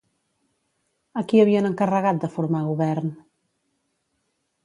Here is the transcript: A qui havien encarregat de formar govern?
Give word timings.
A 1.21 1.23
qui 1.33 1.41
havien 1.43 1.67
encarregat 1.69 2.23
de 2.25 2.31
formar 2.37 2.63
govern? 2.71 3.13